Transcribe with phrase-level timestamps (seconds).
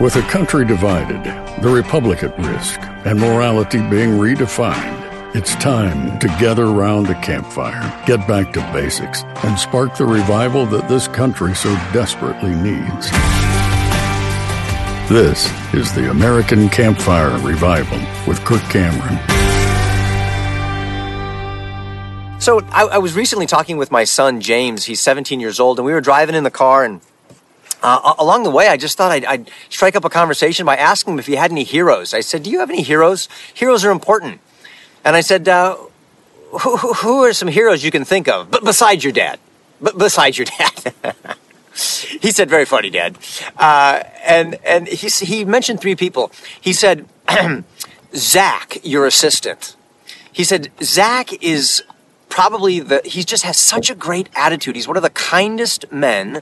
[0.00, 1.22] With a country divided,
[1.62, 7.80] the republic at risk, and morality being redefined, it's time to gather round the campfire,
[8.04, 13.08] get back to basics, and spark the revival that this country so desperately needs.
[15.08, 19.20] This is the American Campfire Revival with Kirk Cameron.
[22.40, 24.86] So I, I, was recently talking with my son James.
[24.86, 26.84] He's 17 years old, and we were driving in the car.
[26.84, 27.00] And
[27.84, 31.12] uh, along the way, I just thought I'd, I'd, strike up a conversation by asking
[31.12, 32.14] him if he had any heroes.
[32.14, 33.28] I said, "Do you have any heroes?
[33.52, 34.40] Heroes are important."
[35.04, 35.76] And I said, uh,
[36.62, 39.38] who, "Who are some heroes you can think of, but besides your dad?
[39.82, 40.94] But besides your dad?"
[42.20, 43.18] he said, "Very funny, Dad."
[43.58, 46.32] Uh, and and he he mentioned three people.
[46.58, 47.06] He said,
[48.14, 49.76] "Zach, your assistant."
[50.32, 51.82] He said, "Zach is
[52.30, 54.74] probably the he just has such a great attitude.
[54.74, 56.40] He's one of the kindest men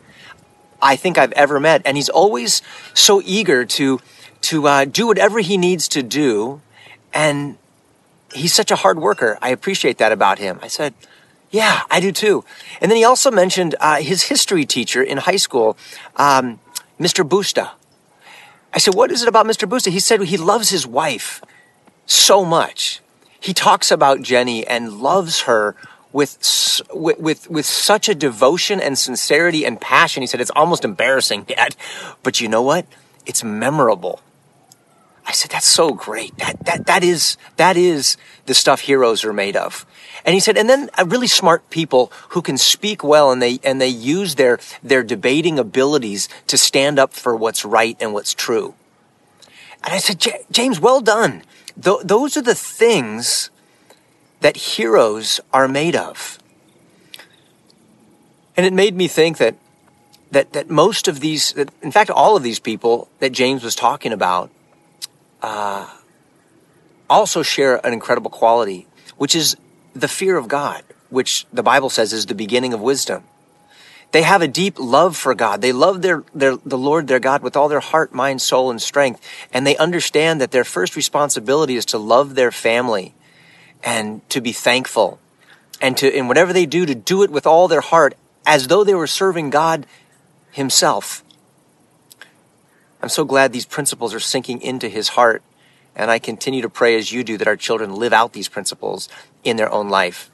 [0.82, 2.60] I think I've ever met, and he's always
[2.92, 4.00] so eager to
[4.42, 6.60] to uh, do whatever he needs to do,
[7.14, 7.56] and
[8.34, 9.38] he's such a hard worker.
[9.40, 10.58] I appreciate that about him.
[10.62, 10.94] I said.
[11.50, 12.46] Yeah, I do too.
[12.80, 15.76] And then he also mentioned uh, his history teacher in high school,
[16.16, 16.58] um,
[16.98, 17.28] Mr.
[17.28, 17.72] Busta.
[18.72, 19.68] I said, What is it about Mr.
[19.68, 19.90] Busta?
[19.90, 21.42] He said he loves his wife
[22.06, 23.02] so much
[23.42, 25.74] he talks about Jenny and loves her
[26.12, 30.22] with, with, with, with such a devotion and sincerity and passion.
[30.22, 31.76] He said, it's almost embarrassing, Dad.
[32.22, 32.86] But you know what?
[33.26, 34.20] It's memorable.
[35.24, 36.36] I said, that's so great.
[36.38, 39.86] That, that, that is, that is the stuff heroes are made of.
[40.24, 43.60] And he said, and then uh, really smart people who can speak well and they,
[43.62, 48.34] and they use their, their debating abilities to stand up for what's right and what's
[48.34, 48.74] true.
[49.84, 51.42] And I said, James, well done.
[51.80, 53.50] Th- those are the things
[54.42, 56.38] that heroes are made of.
[58.56, 59.54] And it made me think that,
[60.30, 63.74] that, that most of these, that in fact, all of these people that James was
[63.74, 64.50] talking about,
[65.40, 65.88] uh,
[67.08, 69.56] also share an incredible quality, which is
[69.94, 73.22] the fear of God, which the Bible says is the beginning of wisdom.
[74.10, 75.62] They have a deep love for God.
[75.62, 78.82] They love their, their, the Lord their God with all their heart, mind, soul, and
[78.82, 79.26] strength.
[79.52, 83.14] And they understand that their first responsibility is to love their family
[83.82, 85.18] and to be thankful
[85.80, 88.14] and to, in whatever they do, to do it with all their heart
[88.46, 89.86] as though they were serving God
[90.50, 91.24] himself.
[93.02, 95.42] I'm so glad these principles are sinking into his heart.
[95.94, 99.08] And I continue to pray as you do that our children live out these principles
[99.44, 100.30] in their own life.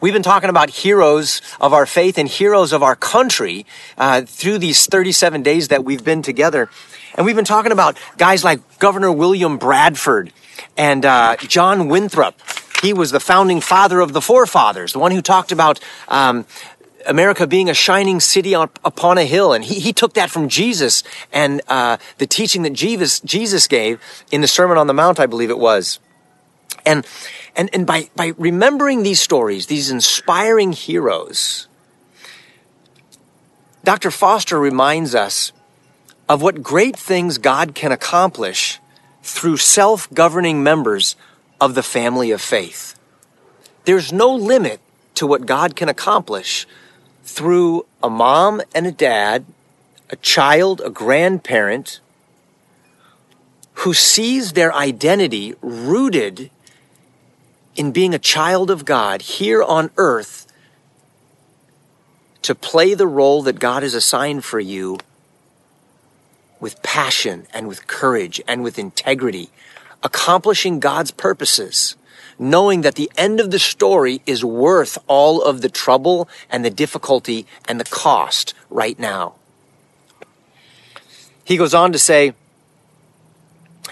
[0.00, 4.58] We've been talking about heroes of our faith and heroes of our country uh, through
[4.58, 6.68] these 37 days that we've been together.
[7.14, 10.32] And we've been talking about guys like Governor William Bradford
[10.76, 12.40] and uh, John Winthrop.
[12.82, 16.46] He was the founding father of the forefathers, the one who talked about um,
[17.06, 19.52] America being a shining city on, upon a hill.
[19.52, 21.02] And he, he took that from Jesus
[21.32, 25.26] and uh, the teaching that Jesus, Jesus gave in the Sermon on the Mount, I
[25.26, 25.98] believe it was.
[26.86, 27.06] And
[27.56, 31.68] and, and by, by remembering these stories, these inspiring heroes,
[33.82, 34.10] Dr.
[34.10, 35.52] Foster reminds us
[36.28, 38.78] of what great things God can accomplish
[39.22, 41.16] through self governing members
[41.60, 42.98] of the family of faith.
[43.84, 44.80] There's no limit
[45.14, 46.66] to what God can accomplish
[47.24, 49.44] through a mom and a dad,
[50.08, 52.00] a child, a grandparent,
[53.74, 56.50] who sees their identity rooted
[57.76, 60.46] in being a child of God here on earth
[62.42, 64.98] to play the role that God has assigned for you
[66.58, 69.50] with passion and with courage and with integrity,
[70.02, 71.96] accomplishing God's purposes,
[72.38, 76.70] knowing that the end of the story is worth all of the trouble and the
[76.70, 79.34] difficulty and the cost right now.
[81.44, 82.34] He goes on to say,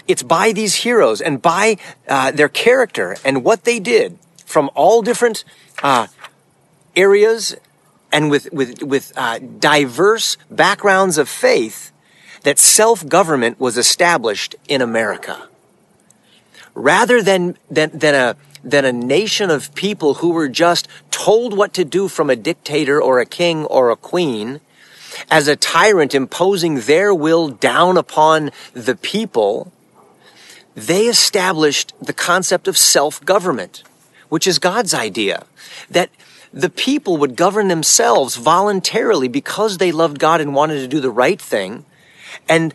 [0.07, 1.77] it's by these heroes and by
[2.07, 5.43] uh, their character and what they did from all different
[5.83, 6.07] uh,
[6.95, 7.55] areas
[8.11, 11.91] and with, with, with uh, diverse backgrounds of faith
[12.43, 15.47] that self government was established in America.
[16.73, 21.73] Rather than, than, than, a, than a nation of people who were just told what
[21.73, 24.61] to do from a dictator or a king or a queen,
[25.29, 29.71] as a tyrant imposing their will down upon the people,
[30.75, 33.83] they established the concept of self-government,
[34.29, 35.45] which is God's idea,
[35.89, 36.09] that
[36.53, 41.11] the people would govern themselves voluntarily because they loved God and wanted to do the
[41.11, 41.85] right thing.
[42.47, 42.73] And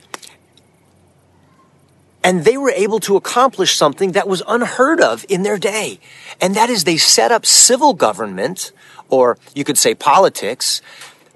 [2.24, 6.00] and they were able to accomplish something that was unheard of in their day.
[6.40, 8.72] And that is they set up civil government,
[9.10, 10.80] or you could say politics,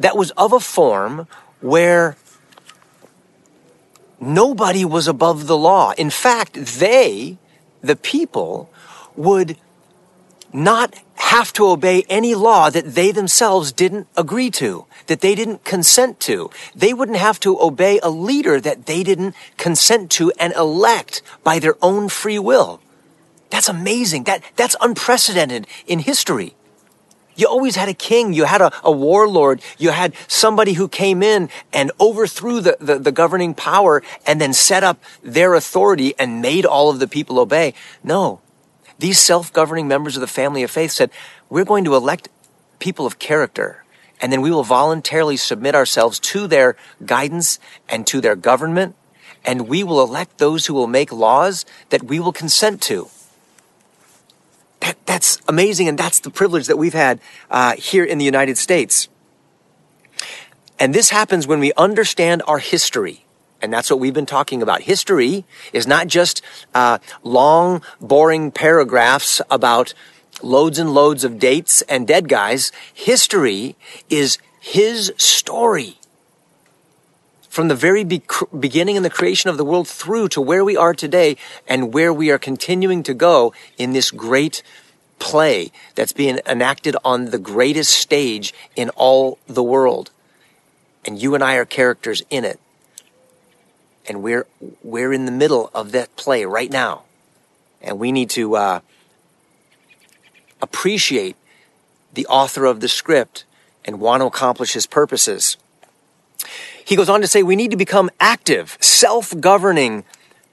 [0.01, 1.29] that was of a form
[1.61, 2.17] where
[4.19, 5.93] nobody was above the law.
[5.99, 7.37] In fact, they,
[7.83, 8.71] the people,
[9.15, 9.59] would
[10.53, 15.65] not have to obey any law that they themselves didn't agree to, that they didn't
[15.65, 16.51] consent to.
[16.75, 21.59] They wouldn't have to obey a leader that they didn't consent to and elect by
[21.59, 22.81] their own free will.
[23.51, 24.25] That's amazing.
[24.25, 26.55] That, that's unprecedented in history.
[27.35, 28.33] You always had a king.
[28.33, 29.63] You had a, a warlord.
[29.79, 34.53] You had somebody who came in and overthrew the, the, the governing power and then
[34.53, 37.75] set up their authority and made all of the people obey.
[38.03, 38.41] No,
[38.99, 41.11] these self-governing members of the family of faith said,
[41.49, 42.29] we're going to elect
[42.79, 43.85] people of character
[44.21, 47.59] and then we will voluntarily submit ourselves to their guidance
[47.89, 48.97] and to their government
[49.45, 53.09] and we will elect those who will make laws that we will consent to.
[54.81, 57.21] That, that's amazing, and that's the privilege that we've had
[57.51, 59.09] uh, here in the United States.
[60.79, 63.25] And this happens when we understand our history.
[63.61, 64.83] And that's what we've been talking about.
[64.83, 66.43] History is not just
[66.75, 69.95] uh, long, boring paragraphs about
[70.43, 72.71] loads and loads of dates and dead guys.
[72.95, 73.77] History
[74.09, 75.99] is his story.
[77.49, 78.23] From the very be-
[78.59, 82.13] beginning in the creation of the world through to where we are today and where
[82.13, 84.63] we are continuing to go in this great
[85.19, 90.13] play that's being enacted on the greatest stage in all the world.
[91.05, 92.61] And you and I are characters in it
[94.09, 94.47] and we're
[94.83, 97.03] we're in the middle of that play right now,
[97.83, 98.81] and we need to uh,
[100.61, 101.37] appreciate
[102.15, 103.45] the author of the script
[103.85, 105.57] and want to accomplish his purposes.
[106.85, 110.05] He goes on to say we need to become active, self-governing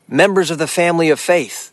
[0.08, 1.72] members of the family of faith.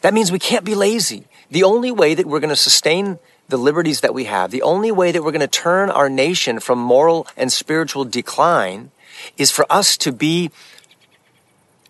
[0.00, 1.26] That means we can't be lazy.
[1.50, 3.18] The only way that we're going to sustain
[3.48, 6.60] the liberties that we have, the only way that we're going to turn our nation
[6.60, 8.90] from moral and spiritual decline
[9.36, 10.50] is for us to be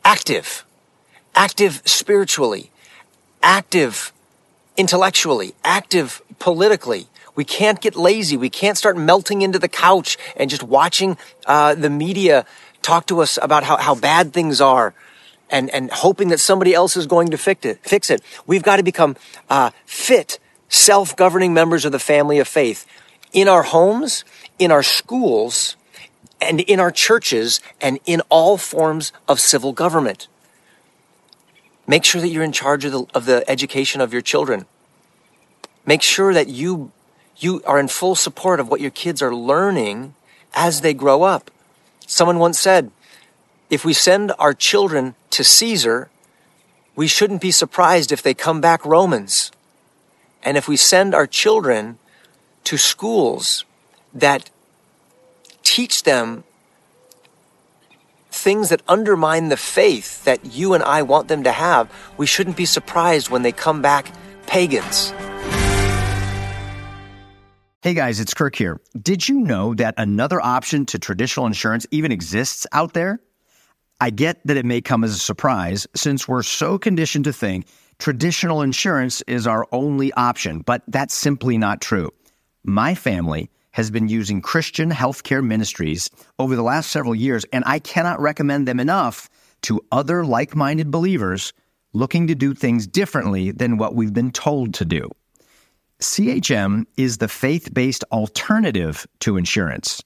[0.04, 0.64] active,
[1.34, 2.70] active spiritually,
[3.42, 4.12] active
[4.76, 7.06] intellectually, active politically.
[7.34, 8.36] We can't get lazy.
[8.36, 11.16] We can't start melting into the couch and just watching
[11.46, 12.44] uh, the media
[12.82, 14.94] talk to us about how, how bad things are
[15.50, 17.78] and, and hoping that somebody else is going to fix it.
[17.82, 18.22] Fix it.
[18.46, 19.16] We've got to become
[19.48, 20.38] uh, fit,
[20.68, 22.86] self-governing members of the family of faith
[23.32, 24.24] in our homes,
[24.58, 25.76] in our schools,
[26.40, 30.28] and in our churches and in all forms of civil government.
[31.86, 34.66] Make sure that you're in charge of the, of the education of your children.
[35.84, 36.92] Make sure that you,
[37.36, 40.14] you are in full support of what your kids are learning
[40.54, 41.50] as they grow up.
[42.06, 42.90] Someone once said,
[43.70, 46.10] if we send our children to Caesar,
[46.96, 49.52] we shouldn't be surprised if they come back Romans.
[50.42, 51.98] And if we send our children
[52.64, 53.64] to schools
[54.12, 54.50] that
[55.70, 56.42] teach them
[58.32, 62.56] things that undermine the faith that you and I want them to have, we shouldn't
[62.56, 64.12] be surprised when they come back
[64.48, 65.12] pagans.
[67.82, 68.80] Hey guys, it's Kirk here.
[69.00, 73.20] Did you know that another option to traditional insurance even exists out there?
[74.00, 77.68] I get that it may come as a surprise since we're so conditioned to think
[77.98, 82.10] traditional insurance is our only option, but that's simply not true.
[82.64, 87.78] My family has been using Christian healthcare ministries over the last several years, and I
[87.78, 89.28] cannot recommend them enough
[89.62, 91.52] to other like minded believers
[91.92, 95.10] looking to do things differently than what we've been told to do.
[96.00, 100.02] CHM is the faith based alternative to insurance.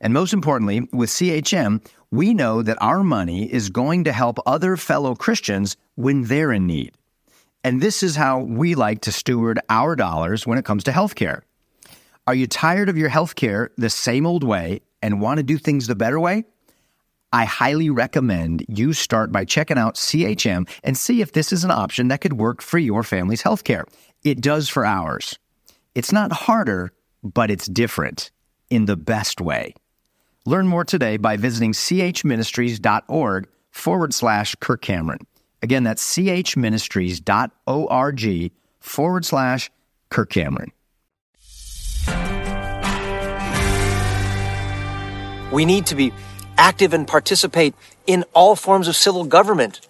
[0.00, 4.76] And most importantly, with CHM, we know that our money is going to help other
[4.76, 6.92] fellow Christians when they're in need.
[7.64, 11.42] And this is how we like to steward our dollars when it comes to healthcare.
[12.28, 15.86] Are you tired of your healthcare the same old way and want to do things
[15.86, 16.44] the better way?
[17.32, 21.70] I highly recommend you start by checking out CHM and see if this is an
[21.70, 23.84] option that could work for your family's healthcare.
[24.24, 25.38] It does for ours.
[25.94, 26.92] It's not harder,
[27.24, 28.30] but it's different
[28.68, 29.72] in the best way.
[30.44, 35.26] Learn more today by visiting chministries.org forward slash Kirk Cameron.
[35.62, 37.22] Again, that's chministries.org
[38.80, 39.70] forward slash
[40.10, 40.72] Kirk Cameron.
[45.50, 46.12] We need to be
[46.56, 47.74] active and participate
[48.06, 49.86] in all forms of civil government,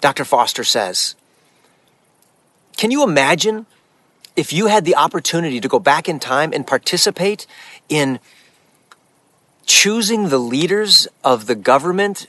[0.00, 0.24] Dr.
[0.24, 1.14] Foster says.
[2.76, 3.66] Can you imagine
[4.36, 7.46] if you had the opportunity to go back in time and participate
[7.88, 8.20] in
[9.66, 12.28] choosing the leaders of the government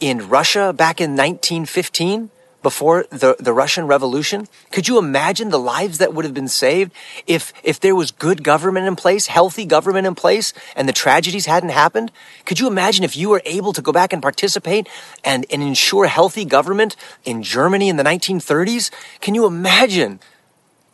[0.00, 2.30] in Russia back in 1915
[2.66, 4.48] before the, the Russian Revolution?
[4.72, 6.90] Could you imagine the lives that would have been saved
[7.24, 11.46] if, if there was good government in place, healthy government in place, and the tragedies
[11.46, 12.10] hadn't happened?
[12.44, 14.88] Could you imagine if you were able to go back and participate
[15.22, 18.90] and, and ensure healthy government in Germany in the 1930s?
[19.20, 20.18] Can you imagine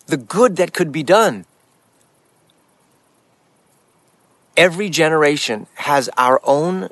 [0.08, 1.46] the good that could be done?
[4.58, 6.90] Every generation has our own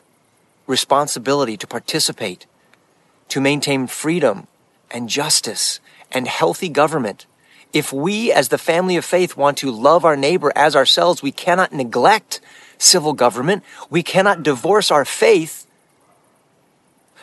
[0.66, 2.46] responsibility to participate,
[3.28, 4.46] to maintain freedom
[4.90, 5.80] and justice
[6.12, 7.26] and healthy government.
[7.72, 11.32] If we, as the family of faith, want to love our neighbor as ourselves, we
[11.32, 12.40] cannot neglect
[12.78, 13.62] civil government.
[13.88, 15.66] We cannot divorce our faith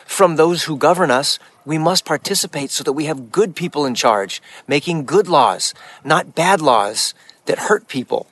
[0.06, 1.38] from those who govern us.
[1.66, 6.34] We must participate so that we have good people in charge, making good laws, not
[6.34, 7.12] bad laws
[7.44, 8.26] that hurt people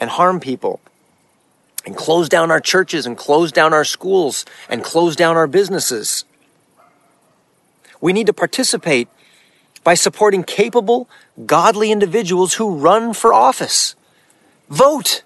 [0.00, 0.80] and harm people
[1.86, 6.24] and close down our churches and close down our schools and close down our businesses.
[8.00, 9.08] We need to participate
[9.84, 11.08] by supporting capable,
[11.46, 13.94] godly individuals who run for office.
[14.68, 15.22] Vote.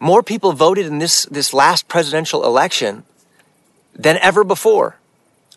[0.00, 3.04] More people voted in this, this last presidential election
[3.94, 4.96] than ever before,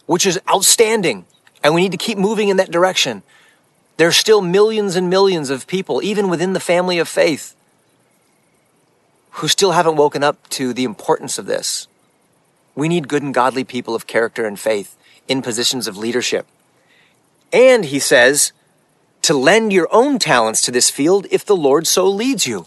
[0.05, 1.25] which is outstanding.
[1.63, 3.23] And we need to keep moving in that direction.
[3.97, 7.55] There are still millions and millions of people, even within the family of faith,
[9.31, 11.87] who still haven't woken up to the importance of this.
[12.75, 16.47] We need good and godly people of character and faith in positions of leadership.
[17.53, 18.53] And he says,
[19.21, 22.65] to lend your own talents to this field if the Lord so leads you.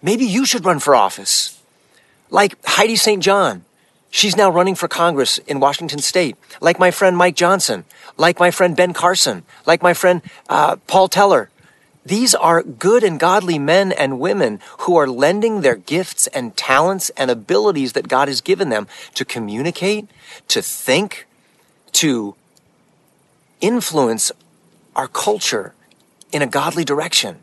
[0.00, 1.60] Maybe you should run for office.
[2.30, 3.22] Like Heidi St.
[3.22, 3.64] John.
[4.10, 6.36] She's now running for Congress in Washington state.
[6.60, 7.84] Like my friend Mike Johnson.
[8.16, 9.44] Like my friend Ben Carson.
[9.64, 11.50] Like my friend uh, Paul Teller.
[12.04, 17.10] These are good and godly men and women who are lending their gifts and talents
[17.10, 20.08] and abilities that God has given them to communicate,
[20.48, 21.28] to think,
[21.92, 22.34] to
[23.60, 24.32] influence
[24.96, 25.74] our culture
[26.32, 27.38] in a godly direction.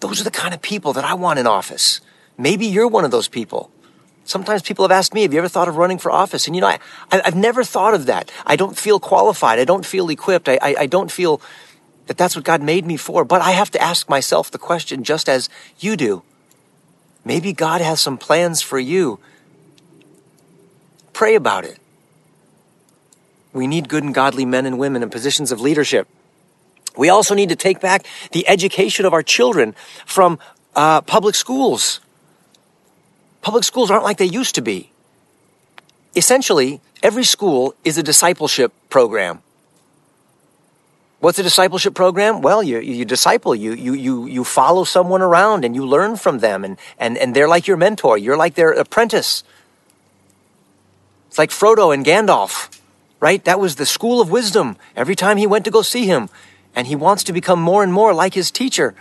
[0.00, 2.00] Those are the kind of people that I want in office.
[2.38, 3.70] Maybe you're one of those people.
[4.24, 6.46] Sometimes people have asked me, have you ever thought of running for office?
[6.46, 6.78] And you know, I,
[7.10, 8.30] have never thought of that.
[8.46, 9.58] I don't feel qualified.
[9.58, 10.48] I don't feel equipped.
[10.48, 11.42] I, I, I don't feel
[12.06, 13.24] that that's what God made me for.
[13.24, 15.48] But I have to ask myself the question just as
[15.80, 16.22] you do.
[17.24, 19.18] Maybe God has some plans for you.
[21.12, 21.79] Pray about it.
[23.52, 26.08] We need good and godly men and women in positions of leadership.
[26.96, 29.74] We also need to take back the education of our children
[30.06, 30.38] from
[30.74, 32.00] uh, public schools.
[33.42, 34.90] Public schools aren't like they used to be.
[36.14, 39.42] Essentially, every school is a discipleship program.
[41.20, 42.40] What's a discipleship program?
[42.40, 46.38] Well, you, you disciple, you, you, you, you follow someone around and you learn from
[46.38, 48.16] them and, and, and they're like your mentor.
[48.16, 49.44] You're like their apprentice.
[51.28, 52.79] It's like Frodo and Gandalf,
[53.20, 53.44] right?
[53.44, 56.28] That was the school of wisdom every time he went to go see him.
[56.74, 58.94] And he wants to become more and more like his teacher.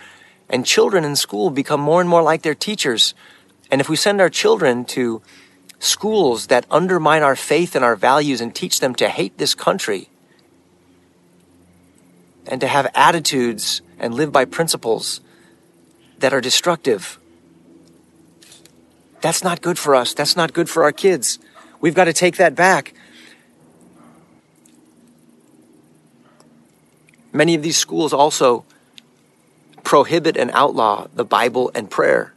[0.50, 3.14] And children in school become more and more like their teachers.
[3.72, 5.22] And if we send our children to
[5.80, 10.10] schools that undermine our faith and our values and teach them to hate this country,
[12.50, 15.22] and to have attitudes and live by principles
[16.18, 17.20] that are destructive.
[19.22, 20.14] That's not good for us.
[20.14, 21.40] That's not good for our kids.
[21.80, 22.94] We've got to take that back.
[27.32, 28.66] Many of these schools also
[29.84, 32.34] prohibit and outlaw the Bible and prayer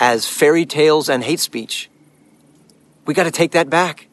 [0.00, 1.88] as fairy tales and hate speech.
[3.06, 4.08] We got to take that back.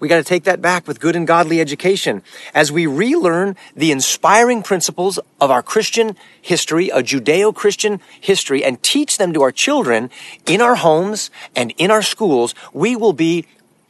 [0.00, 2.22] We got to take that back with good and godly education
[2.52, 8.82] as we relearn the inspiring principles of our Christian history, a Judeo Christian history, and
[8.82, 10.10] teach them to our children
[10.46, 12.54] in our homes and in our schools.
[12.74, 13.46] We will be,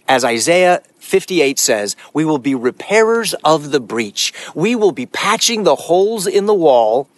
[0.06, 4.32] as Isaiah 58 says, we will be repairers of the breach.
[4.54, 7.08] We will be patching the holes in the wall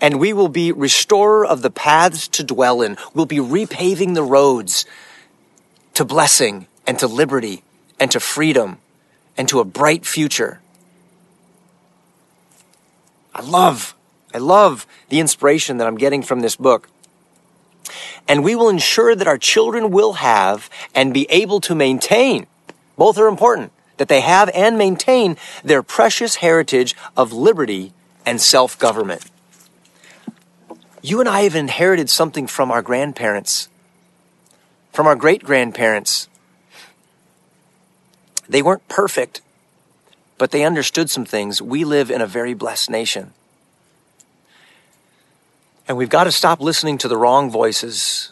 [0.00, 2.96] and we will be restorer of the paths to dwell in.
[3.14, 4.84] We'll be repaving the roads
[5.94, 7.62] to blessing and to liberty
[8.00, 8.78] and to freedom
[9.36, 10.60] and to a bright future.
[13.34, 13.94] I love,
[14.34, 16.88] I love the inspiration that I'm getting from this book.
[18.28, 22.46] And we will ensure that our children will have and be able to maintain,
[23.02, 27.92] both are important, that they have and maintain their precious heritage of liberty
[28.24, 29.28] and self government.
[31.02, 33.68] You and I have inherited something from our grandparents,
[34.92, 36.28] from our great grandparents,
[38.48, 39.40] they weren't perfect,
[40.38, 41.60] but they understood some things.
[41.60, 43.32] We live in a very blessed nation.
[45.88, 48.30] And we've got to stop listening to the wrong voices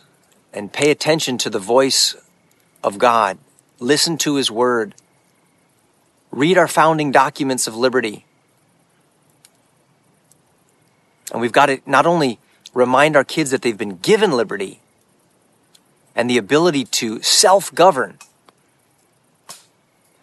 [0.53, 2.15] and pay attention to the voice
[2.85, 3.37] of God.
[3.81, 4.95] Listen to His Word.
[6.31, 8.25] read our founding documents of liberty.
[11.33, 12.39] And we've got to not only
[12.73, 14.81] remind our kids that they've been given liberty
[16.15, 18.19] and the ability to self govern,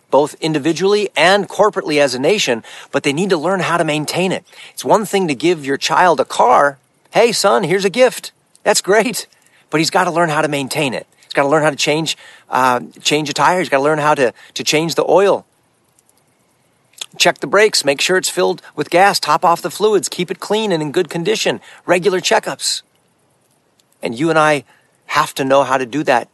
[0.10, 4.32] both individually and corporately as a nation, but they need to learn how to maintain
[4.32, 4.46] it.
[4.74, 6.78] It's one thing to give your child a car.
[7.12, 8.32] Hey, son, here's a gift.
[8.64, 9.28] That's great.
[9.70, 11.08] But he's got to learn how to maintain it.
[11.28, 12.18] He's got to learn how to change,
[12.50, 13.60] uh, change a tire.
[13.60, 15.46] He's got to learn how to, to change the oil.
[17.18, 17.84] Check the brakes.
[17.84, 19.20] Make sure it's filled with gas.
[19.20, 20.08] Top off the fluids.
[20.08, 21.60] Keep it clean and in good condition.
[21.86, 22.82] Regular checkups.
[24.02, 24.64] And you and I
[25.08, 26.30] have to know how to do that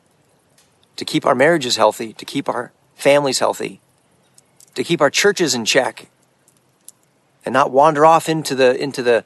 [0.96, 3.80] to keep our marriages healthy, to keep our families healthy,
[4.76, 6.10] to keep our churches in check,
[7.46, 9.26] and not wander off into the into the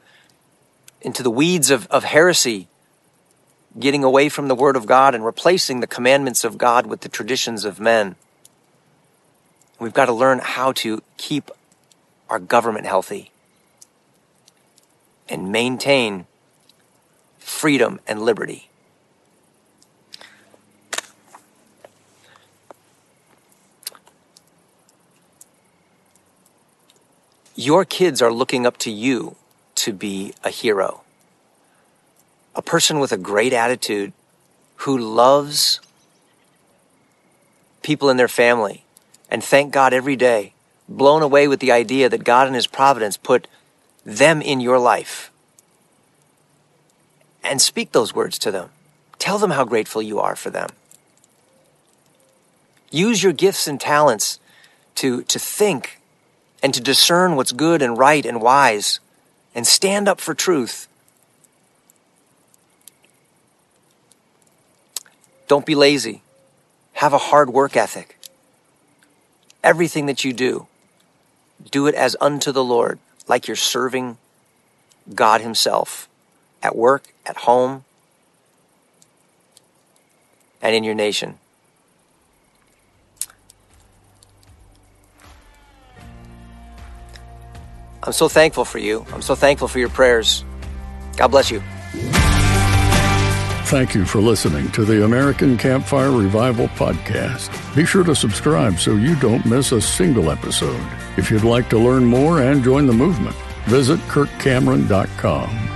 [1.00, 2.68] into the weeds of, of heresy,
[3.76, 7.08] getting away from the Word of God and replacing the commandments of God with the
[7.08, 8.16] traditions of men.
[9.78, 11.50] We've got to learn how to keep
[12.28, 13.30] our government healthy
[15.28, 16.26] and maintain
[17.38, 18.68] freedom and liberty.
[27.54, 29.34] Your kids are looking up to you
[29.74, 31.02] to be a hero,
[32.54, 34.12] a person with a great attitude
[34.76, 35.80] who loves
[37.82, 38.84] people in their family
[39.30, 40.52] and thank God every day,
[40.88, 43.46] blown away with the idea that God and His providence put
[44.04, 45.30] them in your life.
[47.44, 48.70] And speak those words to them.
[49.18, 50.70] Tell them how grateful you are for them.
[52.90, 54.40] Use your gifts and talents
[54.96, 56.00] to, to think
[56.62, 59.00] and to discern what's good and right and wise
[59.54, 60.88] and stand up for truth.
[65.48, 66.22] Don't be lazy.
[66.92, 68.18] Have a hard work ethic.
[69.64, 70.66] Everything that you do,
[71.70, 74.18] do it as unto the Lord, like you're serving
[75.14, 76.08] God Himself
[76.62, 77.84] at work, at home,
[80.60, 81.38] and in your nation.
[88.02, 89.04] I'm so thankful for you.
[89.12, 90.44] I'm so thankful for your prayers.
[91.16, 91.62] God bless you.
[93.68, 97.50] Thank you for listening to the American Campfire Revival Podcast.
[97.76, 100.80] Be sure to subscribe so you don't miss a single episode.
[101.18, 105.67] If you'd like to learn more and join the movement, visit kirkcameron.com.